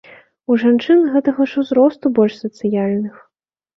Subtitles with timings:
[0.53, 3.15] У жанчын гэтага ж узросту больш сацыяльных.